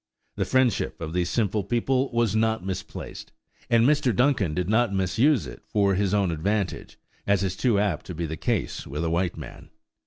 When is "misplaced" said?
2.65-3.31